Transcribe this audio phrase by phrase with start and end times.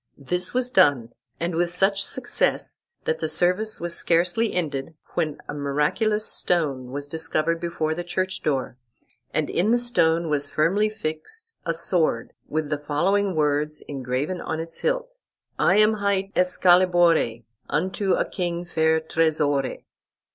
[0.17, 5.53] This was done, and with such success, that the service was scarcely ended when a
[5.53, 8.77] miraculous stone was discovered before the church door,
[9.31, 14.59] and in the stone was firmly fixed a sword, with the following words engraven on
[14.59, 15.07] its hilt:
[15.59, 19.83] "I am hight Escalibore, Unto a king fair tresore."